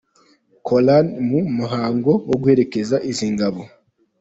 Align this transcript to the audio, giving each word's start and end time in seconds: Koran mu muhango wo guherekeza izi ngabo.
Koran 0.67 1.05
mu 1.27 1.39
muhango 1.57 2.11
wo 2.29 2.35
guherekeza 2.41 2.95
izi 3.09 3.27
ngabo. 3.33 3.61